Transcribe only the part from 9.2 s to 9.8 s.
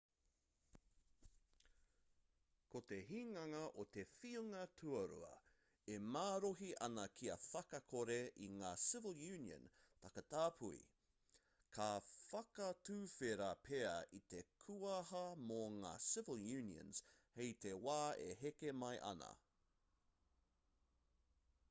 union